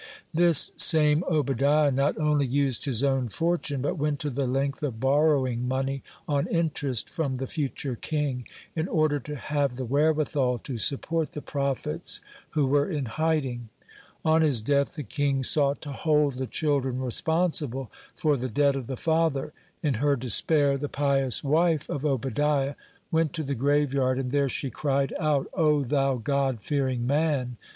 (6) 0.01 0.11
This 0.33 0.71
same 0.77 1.23
Obadiah 1.29 1.91
not 1.91 2.17
only 2.17 2.47
used 2.47 2.85
his 2.85 3.03
own 3.03 3.29
fortune, 3.29 3.83
but 3.83 3.99
went 3.99 4.17
to 4.21 4.31
the 4.31 4.47
length 4.47 4.81
of 4.81 4.99
borrowing 4.99 5.67
money 5.67 6.01
on 6.27 6.47
interest 6.47 7.07
from 7.07 7.35
the 7.35 7.45
future 7.45 7.95
king, 7.95 8.47
in 8.75 8.87
order 8.87 9.19
to 9.19 9.35
have 9.35 9.75
the 9.75 9.85
wherewithal 9.85 10.57
to 10.57 10.79
support 10.79 11.33
the 11.33 11.41
prophets 11.43 12.19
who 12.49 12.65
were 12.65 12.89
in 12.89 13.05
hiding. 13.05 13.69
On 14.25 14.41
his 14.41 14.63
death, 14.63 14.95
the 14.95 15.03
king 15.03 15.43
sought 15.43 15.81
to 15.83 15.91
hold 15.91 16.33
the 16.39 16.47
children 16.47 16.99
responsible 16.99 17.91
for 18.15 18.35
the 18.35 18.49
debt 18.49 18.75
of 18.75 18.87
the 18.87 18.97
father. 18.97 19.53
In 19.83 19.93
her 19.93 20.15
despair 20.15 20.79
the 20.79 20.89
pious 20.89 21.43
wife 21.43 21.87
of 21.91 22.03
Obadiah 22.07 22.71
(7) 22.73 22.75
went 23.11 23.33
to 23.33 23.43
the 23.43 23.53
graveyard, 23.53 24.17
and 24.17 24.31
there 24.31 24.49
she 24.49 24.71
cried 24.71 25.13
out: 25.19 25.45
"O 25.53 25.83
thou 25.83 26.15
God 26.15 26.59
fearing 26.61 27.05
man!" 27.05 27.57